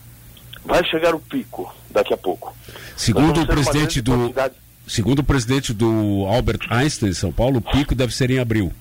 Vai 0.64 0.84
chegar 0.84 1.14
o 1.14 1.20
pico 1.20 1.72
daqui 1.90 2.12
a 2.12 2.16
pouco. 2.16 2.54
Segundo 2.96 3.42
o 3.42 3.46
presidente 3.46 4.00
do 4.00 4.12
quantidade... 4.12 4.54
segundo 4.86 5.18
o 5.20 5.24
presidente 5.24 5.72
do 5.72 6.26
Albert 6.26 6.66
Einstein 6.70 7.10
em 7.10 7.14
São 7.14 7.32
Paulo, 7.32 7.58
o 7.58 7.62
pico 7.62 7.94
deve 7.94 8.14
ser 8.14 8.30
em 8.30 8.38
abril. 8.38 8.72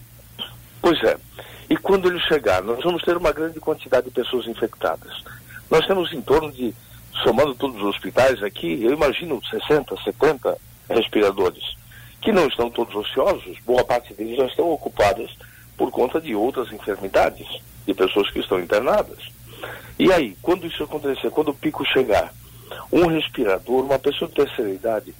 Pois 0.82 1.02
é. 1.04 1.18
E 1.70 1.78
quando 1.78 2.10
ele 2.10 2.20
chegar, 2.22 2.62
nós 2.62 2.84
vamos 2.84 3.02
ter 3.04 3.16
uma 3.18 3.32
grande 3.32 3.60
quantidade 3.60 4.06
de 4.06 4.12
pessoas 4.12 4.48
infectadas. 4.48 5.24
Nós 5.70 5.86
temos 5.88 6.12
em 6.14 6.22
torno 6.22 6.52
de, 6.52 6.74
somando 7.24 7.56
todos 7.56 7.78
os 7.78 7.84
hospitais 7.84 8.42
aqui, 8.44 8.84
eu 8.84 8.94
imagino 8.94 9.42
60, 9.50 9.96
70 10.04 10.58
respiradores, 10.90 11.64
que 12.22 12.32
não 12.32 12.48
estão 12.48 12.70
todos 12.70 12.96
ociosos, 12.96 13.58
boa 13.66 13.84
parte 13.84 14.14
deles 14.14 14.38
já 14.38 14.46
estão 14.46 14.70
ocupadas 14.72 15.30
por 15.78 15.92
conta 15.92 16.20
de 16.20 16.36
outras 16.36 16.72
enfermidades, 16.72 17.48
de 17.86 17.94
pessoas 17.94 18.30
que 18.32 18.40
estão 18.40 18.60
internadas. 18.60 19.20
E 19.98 20.12
aí, 20.12 20.38
quando 20.42 20.68
isso 20.68 20.84
acontecer, 20.84 21.30
quando 21.30 21.50
o 21.50 21.54
pico 21.54 21.86
chegar, 21.86 22.34
um 22.92 23.06
respirador, 23.08 23.86
uma 23.86 24.00
pessoa 24.00 24.30
de 24.30 24.36
terceira 24.36 24.72
idade, 24.72 25.16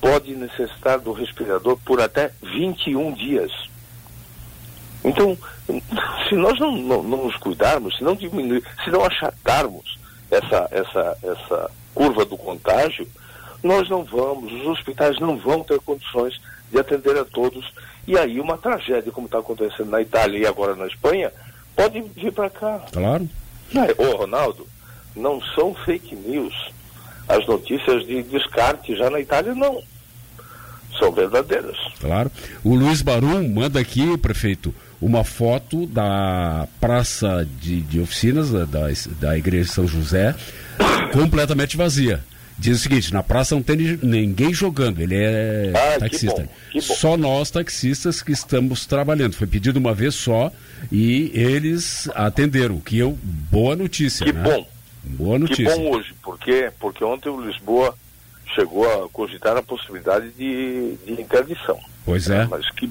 pode 0.00 0.34
necessitar 0.34 0.98
do 0.98 1.12
respirador 1.12 1.78
por 1.84 2.00
até 2.00 2.30
21 2.42 3.12
dias. 3.12 3.52
Então, 5.04 5.36
se 6.28 6.34
nós 6.34 6.58
não, 6.58 6.76
não, 6.76 7.02
não 7.02 7.24
nos 7.24 7.36
cuidarmos, 7.36 7.96
se 7.96 8.04
não 8.04 8.14
diminuir, 8.14 8.62
se 8.84 8.90
não 8.90 9.04
achatarmos 9.04 9.98
essa, 10.30 10.68
essa, 10.70 11.18
essa 11.22 11.70
curva 11.94 12.24
do 12.24 12.36
contágio, 12.36 13.06
nós 13.62 13.88
não 13.88 14.04
vamos, 14.04 14.52
os 14.52 14.66
hospitais 14.66 15.18
não 15.20 15.36
vão 15.38 15.62
ter 15.62 15.78
condições 15.80 16.40
de 16.70 16.78
atender 16.78 17.16
a 17.16 17.24
todos. 17.24 17.72
E 18.06 18.16
aí 18.16 18.40
uma 18.40 18.56
tragédia, 18.56 19.12
como 19.12 19.26
está 19.26 19.38
acontecendo 19.38 19.90
na 19.90 20.00
Itália 20.00 20.38
e 20.38 20.46
agora 20.46 20.74
na 20.74 20.86
Espanha, 20.86 21.32
pode 21.76 22.00
vir 22.00 22.32
para 22.32 22.50
cá. 22.50 22.80
Claro. 22.92 23.28
Ô, 23.98 24.16
Ronaldo, 24.16 24.66
não 25.14 25.40
são 25.54 25.74
fake 25.74 26.14
news. 26.16 26.54
As 27.28 27.46
notícias 27.46 28.06
de 28.06 28.22
descarte 28.24 28.96
já 28.96 29.08
na 29.08 29.20
Itália 29.20 29.54
não. 29.54 29.82
São 30.98 31.12
verdadeiras. 31.12 31.76
Claro. 32.00 32.30
O 32.64 32.74
Luiz 32.74 33.00
Barum 33.00 33.48
manda 33.48 33.78
aqui, 33.78 34.16
prefeito, 34.18 34.74
uma 35.00 35.24
foto 35.24 35.86
da 35.86 36.66
praça 36.80 37.46
de, 37.60 37.80
de 37.82 38.00
oficinas 38.00 38.50
da, 38.50 38.64
da, 38.64 38.88
da 39.20 39.38
Igreja 39.38 39.64
de 39.64 39.70
São 39.70 39.86
José 39.86 40.34
completamente 41.12 41.76
vazia. 41.76 42.22
Diz 42.60 42.76
o 42.76 42.82
seguinte, 42.82 43.12
na 43.12 43.22
praça 43.22 43.54
não 43.54 43.62
tem 43.62 43.98
ninguém 44.02 44.52
jogando, 44.52 45.00
ele 45.00 45.16
é 45.16 45.72
ah, 45.74 45.98
taxista. 45.98 46.42
Que 46.42 46.46
bom, 46.46 46.80
que 46.82 46.88
bom. 46.88 46.94
Só 46.94 47.16
nós 47.16 47.50
taxistas 47.50 48.20
que 48.20 48.32
estamos 48.32 48.84
trabalhando. 48.84 49.34
Foi 49.34 49.46
pedido 49.46 49.78
uma 49.78 49.94
vez 49.94 50.14
só 50.14 50.52
e 50.92 51.30
eles 51.34 52.08
atenderam, 52.14 52.78
que 52.78 52.98
eu 52.98 53.18
boa 53.22 53.74
notícia, 53.74 54.26
Que 54.26 54.32
né? 54.32 54.42
bom. 54.42 54.68
Boa 55.02 55.38
notícia. 55.38 55.64
Que 55.64 55.74
bom 55.74 55.96
hoje, 55.96 56.14
porque 56.22 56.70
porque 56.78 57.02
ontem 57.02 57.30
o 57.30 57.40
Lisboa 57.40 57.94
chegou 58.54 58.84
a 58.86 59.08
cogitar 59.08 59.56
a 59.56 59.62
possibilidade 59.62 60.28
de, 60.32 60.96
de 61.06 61.12
interdição. 61.22 61.78
Pois 62.04 62.28
é. 62.28 62.46
Mas 62.46 62.70
que 62.72 62.90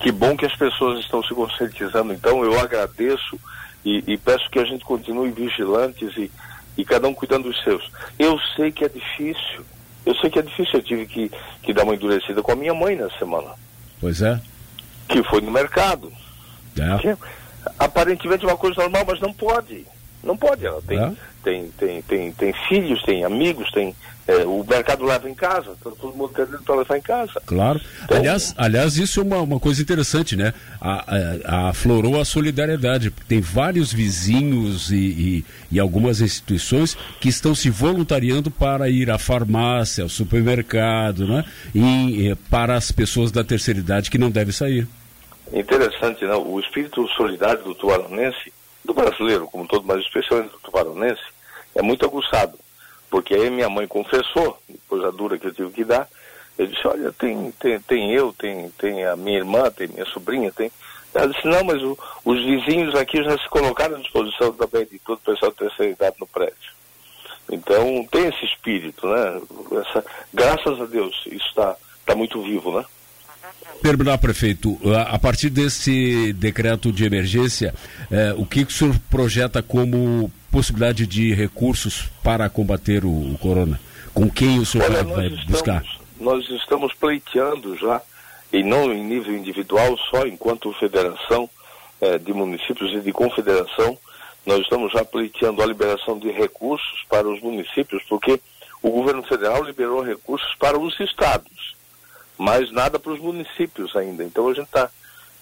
que 0.00 0.12
bom 0.12 0.36
que 0.36 0.46
as 0.46 0.54
pessoas 0.54 1.00
estão 1.00 1.22
se 1.22 1.34
conscientizando. 1.34 2.12
Então, 2.12 2.44
eu 2.44 2.58
agradeço 2.58 3.38
e, 3.84 4.04
e 4.06 4.16
peço 4.16 4.48
que 4.50 4.58
a 4.58 4.64
gente 4.64 4.84
continue 4.84 5.30
vigilantes 5.30 6.16
e, 6.16 6.30
e 6.78 6.84
cada 6.84 7.08
um 7.08 7.12
cuidando 7.12 7.50
dos 7.50 7.62
seus. 7.64 7.90
Eu 8.16 8.38
sei 8.54 8.70
que 8.70 8.84
é 8.84 8.88
difícil. 8.88 9.66
Eu 10.06 10.14
sei 10.14 10.30
que 10.30 10.38
é 10.38 10.42
difícil. 10.42 10.78
Eu 10.78 10.82
tive 10.82 11.06
que, 11.06 11.30
que 11.60 11.74
dar 11.74 11.82
uma 11.82 11.94
endurecida 11.94 12.40
com 12.40 12.52
a 12.52 12.56
minha 12.56 12.72
mãe 12.72 12.94
na 12.94 13.10
semana. 13.18 13.50
Pois 14.00 14.22
é. 14.22 14.40
Que 15.08 15.22
foi 15.24 15.40
no 15.40 15.50
mercado. 15.50 16.12
É. 16.78 16.98
Que, 16.98 17.16
aparentemente 17.78 18.44
é 18.44 18.48
uma 18.48 18.56
coisa 18.56 18.80
normal, 18.80 19.04
mas 19.08 19.20
não 19.20 19.32
pode. 19.32 19.84
Não 20.22 20.36
pode. 20.36 20.64
Ela 20.64 20.80
tem, 20.86 20.98
é. 20.98 21.12
Tem, 21.48 21.70
tem, 21.78 22.02
tem, 22.02 22.32
tem 22.32 22.52
filhos, 22.68 23.02
tem 23.04 23.24
amigos, 23.24 23.70
tem, 23.70 23.94
é, 24.26 24.44
o 24.44 24.62
mercado 24.68 25.02
leva 25.02 25.30
em 25.30 25.34
casa, 25.34 25.74
então 25.80 25.92
todo 25.92 26.14
mundo 26.14 26.30
tem 26.34 26.44
para 26.44 26.74
levar 26.74 26.98
em 26.98 27.00
casa. 27.00 27.40
Claro. 27.46 27.80
Então, 28.04 28.18
aliás, 28.18 28.54
aliás, 28.58 28.98
isso 28.98 29.20
é 29.20 29.22
uma, 29.22 29.38
uma 29.38 29.58
coisa 29.58 29.80
interessante, 29.80 30.36
né? 30.36 30.52
A, 30.78 31.04
a, 31.46 31.68
aflorou 31.70 32.20
a 32.20 32.24
solidariedade. 32.26 33.10
Tem 33.26 33.40
vários 33.40 33.90
vizinhos 33.90 34.90
e, 34.90 34.96
e, 34.96 35.44
e, 35.72 35.80
algumas 35.80 36.20
instituições 36.20 36.94
que 37.18 37.30
estão 37.30 37.54
se 37.54 37.70
voluntariando 37.70 38.50
para 38.50 38.90
ir 38.90 39.10
à 39.10 39.16
farmácia, 39.16 40.02
ao 40.02 40.10
supermercado, 40.10 41.26
né? 41.26 41.44
E, 41.74 42.28
e 42.28 42.34
para 42.50 42.74
as 42.74 42.92
pessoas 42.92 43.32
da 43.32 43.42
terceira 43.42 43.80
idade 43.80 44.10
que 44.10 44.18
não 44.18 44.30
devem 44.30 44.52
sair. 44.52 44.86
Interessante, 45.50 46.26
não? 46.26 46.46
O 46.46 46.60
espírito 46.60 47.08
solidário 47.16 47.64
do 47.64 47.74
tubaronense, 47.74 48.52
do 48.84 48.92
brasileiro 48.92 49.46
como 49.46 49.66
todo, 49.66 49.86
mas 49.86 50.00
especialmente 50.00 50.50
do 50.50 50.58
tubaronense, 50.58 51.22
é 51.78 51.82
muito 51.82 52.04
aguçado 52.04 52.58
porque 53.10 53.34
aí 53.34 53.50
minha 53.50 53.68
mãe 53.68 53.86
confessou, 53.86 54.58
coisa 54.88 55.10
dura 55.10 55.38
que 55.38 55.46
eu 55.46 55.54
tive 55.54 55.70
que 55.70 55.84
dar. 55.84 56.08
Eu 56.56 56.66
disse, 56.66 56.86
olha, 56.86 57.12
tem, 57.12 57.52
tem, 57.52 57.80
tem 57.80 58.12
eu, 58.12 58.32
tem, 58.32 58.68
tem 58.70 59.04
a 59.04 59.16
minha 59.16 59.38
irmã, 59.38 59.70
tem 59.70 59.88
minha 59.88 60.04
sobrinha, 60.06 60.52
tem. 60.52 60.70
Ela 61.14 61.28
disse, 61.28 61.46
não, 61.46 61.64
mas 61.64 61.82
o, 61.82 61.96
os 62.24 62.44
vizinhos 62.44 62.94
aqui 62.94 63.22
já 63.22 63.38
se 63.38 63.48
colocaram 63.48 63.96
à 63.96 64.00
disposição 64.00 64.52
também 64.52 64.84
de 64.86 64.98
todo 64.98 65.18
o 65.18 65.22
pessoal 65.22 65.52
de 65.52 65.58
terceira 65.58 65.92
idade 65.92 66.16
no 66.20 66.26
prédio. 66.26 66.76
Então 67.50 68.04
tem 68.10 68.26
esse 68.26 68.44
espírito, 68.44 69.06
né? 69.06 69.40
Essa, 69.80 70.04
graças 70.34 70.80
a 70.80 70.84
Deus, 70.84 71.16
isso 71.26 71.46
está 71.48 71.76
tá 72.04 72.14
muito 72.14 72.42
vivo, 72.42 72.78
né? 72.78 72.84
Terminar, 73.82 74.18
prefeito, 74.18 74.78
a 75.06 75.18
partir 75.18 75.50
desse 75.50 76.32
decreto 76.32 76.90
de 76.90 77.04
emergência, 77.04 77.72
eh, 78.10 78.34
o 78.36 78.44
que, 78.44 78.64
que 78.64 78.72
o 78.72 78.74
senhor 78.74 78.98
projeta 79.08 79.62
como 79.62 80.30
possibilidade 80.50 81.06
de 81.06 81.32
recursos 81.32 82.10
para 82.22 82.48
combater 82.50 83.04
o, 83.04 83.08
o 83.08 83.38
corona? 83.38 83.78
Com 84.12 84.28
quem 84.28 84.58
o 84.58 84.66
senhor 84.66 84.90
Olha, 84.90 85.04
vai 85.04 85.26
estamos, 85.28 85.44
buscar? 85.44 85.84
Nós 86.18 86.48
estamos 86.50 86.92
pleiteando 86.94 87.76
já, 87.76 88.02
e 88.52 88.64
não 88.64 88.92
em 88.92 89.04
nível 89.04 89.36
individual, 89.36 89.96
só 90.10 90.26
enquanto 90.26 90.72
federação 90.72 91.48
eh, 92.00 92.18
de 92.18 92.32
municípios 92.32 92.92
e 92.92 93.00
de 93.00 93.12
confederação, 93.12 93.96
nós 94.44 94.60
estamos 94.60 94.92
já 94.92 95.04
pleiteando 95.04 95.62
a 95.62 95.66
liberação 95.66 96.18
de 96.18 96.30
recursos 96.30 97.04
para 97.08 97.28
os 97.28 97.40
municípios, 97.40 98.02
porque 98.08 98.40
o 98.82 98.90
governo 98.90 99.22
federal 99.22 99.62
liberou 99.62 100.02
recursos 100.02 100.54
para 100.58 100.78
os 100.78 100.98
estados, 101.00 101.76
mas 102.38 102.70
nada 102.70 102.98
para 102.98 103.12
os 103.12 103.20
municípios 103.20 103.94
ainda. 103.96 104.22
Então 104.22 104.48
a 104.48 104.54
gente 104.54 104.66
está 104.66 104.88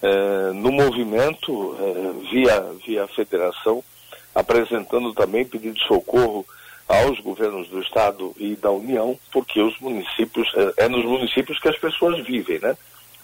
eh, 0.02 0.50
no 0.54 0.72
movimento 0.72 1.76
eh, 1.78 2.28
via, 2.30 2.60
via 2.84 3.06
federação 3.08 3.84
apresentando 4.34 5.14
também 5.14 5.46
pedido 5.46 5.74
de 5.74 5.86
socorro 5.86 6.44
aos 6.86 7.18
governos 7.20 7.68
do 7.68 7.80
Estado 7.80 8.34
e 8.38 8.54
da 8.54 8.70
União, 8.70 9.18
porque 9.32 9.60
os 9.60 9.78
municípios, 9.80 10.48
é, 10.54 10.84
é 10.84 10.88
nos 10.88 11.04
municípios 11.04 11.58
que 11.58 11.68
as 11.68 11.78
pessoas 11.78 12.24
vivem, 12.24 12.58
né? 12.60 12.76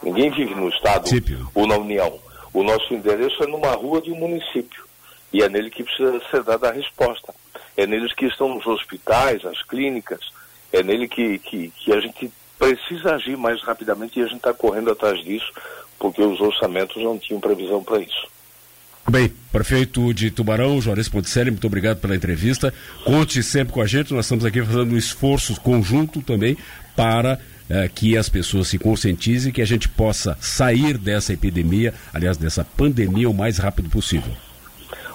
Ninguém 0.02 0.30
vive 0.30 0.54
no 0.54 0.68
Estado 0.68 1.08
ou 1.54 1.66
na 1.66 1.76
União. 1.76 2.18
O 2.52 2.62
nosso 2.62 2.92
endereço 2.92 3.42
é 3.42 3.46
numa 3.46 3.72
rua 3.72 4.00
de 4.00 4.10
um 4.10 4.16
município. 4.16 4.84
E 5.32 5.42
é 5.42 5.48
nele 5.48 5.70
que 5.70 5.84
precisa 5.84 6.20
ser 6.30 6.42
dada 6.42 6.68
a 6.68 6.72
resposta. 6.72 7.32
É 7.76 7.86
neles 7.86 8.12
que 8.14 8.26
estão 8.26 8.48
nos 8.54 8.66
hospitais, 8.66 9.44
as 9.44 9.62
clínicas, 9.62 10.20
é 10.72 10.82
nele 10.82 11.08
que, 11.08 11.38
que, 11.38 11.70
que 11.70 11.92
a 11.92 12.00
gente 12.00 12.30
precisa 12.62 13.16
agir 13.16 13.36
mais 13.36 13.60
rapidamente 13.60 14.20
e 14.20 14.22
a 14.22 14.26
gente 14.26 14.36
está 14.36 14.54
correndo 14.54 14.92
atrás 14.92 15.20
disso, 15.24 15.50
porque 15.98 16.22
os 16.22 16.40
orçamentos 16.40 17.02
não 17.02 17.18
tinham 17.18 17.40
previsão 17.40 17.82
para 17.82 17.98
isso. 17.98 18.28
Bem, 19.08 19.32
prefeito 19.50 20.14
de 20.14 20.30
Tubarão, 20.30 20.80
Juarez 20.80 21.08
Ponticelli, 21.08 21.50
muito 21.50 21.66
obrigado 21.66 21.98
pela 21.98 22.14
entrevista. 22.14 22.72
Conte 23.04 23.42
sempre 23.42 23.74
com 23.74 23.80
a 23.80 23.86
gente, 23.86 24.14
nós 24.14 24.26
estamos 24.26 24.44
aqui 24.44 24.62
fazendo 24.62 24.94
um 24.94 24.96
esforço 24.96 25.60
conjunto 25.60 26.22
também 26.22 26.56
para 26.94 27.40
eh, 27.68 27.90
que 27.92 28.16
as 28.16 28.28
pessoas 28.28 28.68
se 28.68 28.78
conscientizem 28.78 29.50
e 29.50 29.52
que 29.52 29.60
a 29.60 29.66
gente 29.66 29.88
possa 29.88 30.38
sair 30.40 30.96
dessa 30.96 31.32
epidemia, 31.32 31.92
aliás, 32.14 32.36
dessa 32.36 32.64
pandemia, 32.64 33.28
o 33.28 33.34
mais 33.34 33.58
rápido 33.58 33.90
possível. 33.90 34.32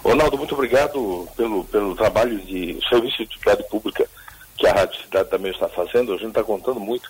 Ronaldo, 0.04 0.38
muito 0.38 0.54
obrigado 0.54 1.30
pelo, 1.38 1.64
pelo 1.64 1.96
trabalho 1.96 2.38
de 2.40 2.78
serviço 2.90 3.18
de 3.18 3.24
utilidade 3.24 3.64
pública 3.70 4.06
que 4.58 4.68
a 4.68 4.74
Rádio 4.74 5.02
Cidade 5.02 5.30
também 5.30 5.52
está 5.52 5.70
fazendo. 5.70 6.12
A 6.14 6.18
gente 6.18 6.30
está 6.30 6.44
contando 6.44 6.80
muito 6.80 7.10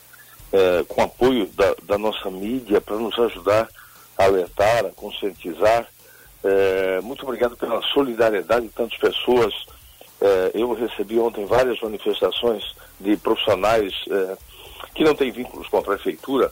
eh, 0.51 0.85
com 0.87 1.01
apoio 1.01 1.47
da, 1.47 1.75
da 1.83 1.97
nossa 1.97 2.29
mídia 2.29 2.81
para 2.81 2.95
nos 2.97 3.17
ajudar 3.19 3.67
a 4.17 4.23
alertar, 4.25 4.85
a 4.85 4.89
conscientizar 4.89 5.87
é, 6.43 7.01
muito 7.01 7.23
obrigado 7.23 7.57
pela 7.57 7.81
solidariedade 7.93 8.67
de 8.67 8.73
tantas 8.73 8.97
pessoas. 8.97 9.53
É, 10.21 10.51
eu 10.53 10.73
recebi 10.73 11.19
ontem 11.19 11.45
várias 11.45 11.79
manifestações 11.81 12.63
de 12.99 13.17
profissionais 13.17 13.93
é, 14.09 14.37
que 14.95 15.03
não 15.03 15.15
têm 15.15 15.31
vínculos 15.31 15.67
com 15.67 15.77
a 15.77 15.81
prefeitura, 15.81 16.51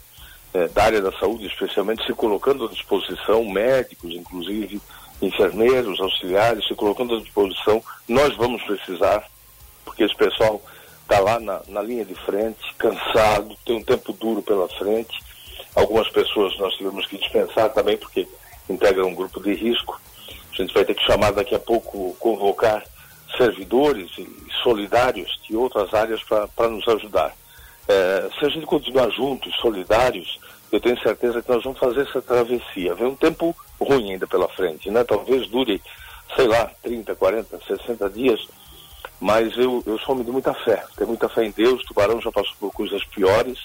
é, 0.54 0.68
da 0.68 0.84
área 0.84 1.02
da 1.02 1.12
saúde, 1.14 1.48
especialmente, 1.48 2.06
se 2.06 2.14
colocando 2.14 2.66
à 2.66 2.70
disposição, 2.70 3.46
médicos, 3.46 4.14
inclusive, 4.14 4.82
enfermeiros, 5.22 6.00
auxiliares, 6.00 6.68
se 6.68 6.76
colocando 6.76 7.16
à 7.16 7.20
disposição. 7.20 7.82
Nós 8.08 8.36
vamos 8.36 8.62
precisar, 8.64 9.26
porque 9.84 10.04
esse 10.04 10.16
pessoal 10.16 10.62
está 11.06 11.20
lá 11.20 11.40
na, 11.40 11.62
na 11.68 11.82
linha 11.82 12.04
de 12.04 12.16
frente, 12.16 12.74
cansado, 12.78 13.56
tem 13.66 13.78
um 13.78 13.84
tempo 13.84 14.12
duro 14.14 14.42
pela 14.42 14.68
frente. 14.68 15.18
Algumas 15.76 16.10
pessoas 16.10 16.58
nós 16.58 16.74
tivemos 16.76 17.06
que 17.06 17.18
dispensar 17.18 17.70
também, 17.70 17.96
porque 17.96 18.28
integra 18.70 19.06
um 19.06 19.14
grupo 19.14 19.40
de 19.42 19.54
risco. 19.54 20.00
A 20.52 20.56
gente 20.56 20.74
vai 20.74 20.84
ter 20.84 20.96
que 20.96 21.06
chamar 21.06 21.32
daqui 21.32 21.54
a 21.54 21.60
pouco, 21.60 22.16
convocar 22.20 22.84
servidores 23.38 24.10
e 24.18 24.28
solidários 24.64 25.40
de 25.48 25.56
outras 25.56 25.94
áreas 25.94 26.22
para 26.24 26.70
nos 26.70 26.88
ajudar. 26.88 27.36
É, 27.88 28.30
se 28.40 28.46
a 28.46 28.50
gente 28.50 28.66
continuar 28.66 29.10
juntos, 29.12 29.54
solidários, 29.58 30.40
eu 30.72 30.80
tenho 30.80 31.00
certeza 31.00 31.42
que 31.42 31.52
nós 31.52 31.64
vamos 31.64 31.78
fazer 31.78 32.02
essa 32.02 32.22
travessia. 32.22 32.96
Vem 32.96 33.08
um 33.08 33.16
tempo 33.16 33.56
ruim 33.80 34.14
ainda 34.14 34.26
pela 34.26 34.48
frente, 34.50 34.90
né? 34.90 35.04
Talvez 35.04 35.48
dure, 35.50 35.82
sei 36.36 36.48
lá, 36.48 36.72
30, 36.82 37.16
40, 37.16 37.60
60 37.68 38.10
dias, 38.10 38.48
mas 39.20 39.58
eu, 39.58 39.84
eu 39.86 39.98
sou 40.00 40.14
homem 40.14 40.26
de 40.26 40.32
muita 40.32 40.54
fé, 40.54 40.84
tenho 40.96 41.10
muita 41.10 41.30
fé 41.30 41.46
em 41.46 41.52
Deus, 41.52 41.84
Tubarão 41.84 42.22
já 42.22 42.32
passou 42.32 42.54
por 42.60 42.72
coisas 42.72 43.04
piores 43.06 43.60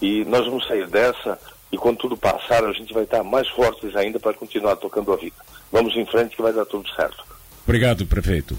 e 0.00 0.24
nós 0.24 0.46
vamos 0.46 0.66
sair 0.66 0.86
dessa 0.86 1.38
e 1.70 1.78
quando 1.78 1.96
tudo 1.96 2.16
passar, 2.16 2.64
a 2.64 2.72
gente 2.72 2.92
vai 2.92 3.04
estar 3.04 3.22
mais 3.24 3.48
fortes 3.48 3.96
ainda 3.96 4.20
para 4.20 4.34
continuar 4.34 4.76
tocando 4.76 5.12
a 5.12 5.16
vida. 5.16 5.36
Vamos 5.70 5.96
em 5.96 6.04
frente 6.04 6.36
que 6.36 6.42
vai 6.42 6.52
dar 6.52 6.66
tudo 6.66 6.86
certo. 6.94 7.24
Obrigado, 7.64 8.04
prefeito. 8.04 8.58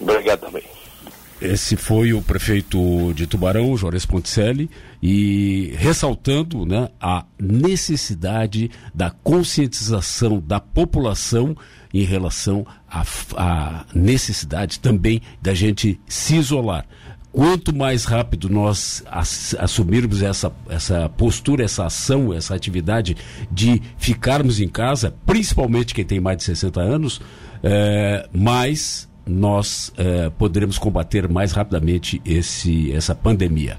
Obrigado 0.00 0.40
também. 0.40 0.64
Esse 1.40 1.76
foi 1.76 2.14
o 2.14 2.22
prefeito 2.22 3.12
de 3.14 3.26
Tubarão, 3.26 3.76
Jorge 3.76 4.06
Ponticelli, 4.06 4.70
e 5.02 5.74
ressaltando 5.76 6.64
né, 6.64 6.88
a 6.98 7.26
necessidade 7.38 8.70
da 8.94 9.10
conscientização 9.10 10.40
da 10.40 10.58
população 10.58 11.54
em 11.92 12.04
relação 12.04 12.66
à 12.88 13.84
necessidade 13.94 14.80
também 14.80 15.20
da 15.42 15.52
gente 15.52 16.00
se 16.08 16.36
isolar. 16.36 16.86
Quanto 17.30 17.76
mais 17.76 18.06
rápido 18.06 18.48
nós 18.48 19.04
assumirmos 19.58 20.22
essa, 20.22 20.50
essa 20.70 21.06
postura, 21.10 21.64
essa 21.64 21.84
ação, 21.84 22.32
essa 22.32 22.54
atividade 22.54 23.14
de 23.50 23.82
ficarmos 23.98 24.58
em 24.58 24.68
casa, 24.68 25.14
principalmente 25.26 25.94
quem 25.94 26.04
tem 26.04 26.18
mais 26.18 26.38
de 26.38 26.44
60 26.44 26.80
anos, 26.80 27.20
é, 27.62 28.26
mais 28.32 29.06
nós 29.26 29.92
é, 29.96 30.30
poderemos 30.30 30.78
combater 30.78 31.28
mais 31.28 31.52
rapidamente 31.52 32.22
esse, 32.24 32.92
essa 32.92 33.14
pandemia. 33.14 33.76